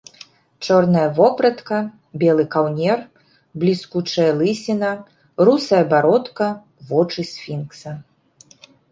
[0.67, 1.77] Чорная вопратка,
[2.21, 3.03] белы каўнер,
[3.63, 4.89] бліскучая лысіна,
[5.49, 6.47] русая бародка,
[6.93, 7.93] вочы сфінкса.